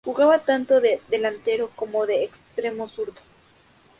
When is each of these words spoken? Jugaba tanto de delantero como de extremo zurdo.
Jugaba 0.03 0.39
tanto 0.39 0.81
de 0.81 0.99
delantero 1.09 1.69
como 1.75 2.07
de 2.07 2.23
extremo 2.23 2.87
zurdo. 2.89 3.21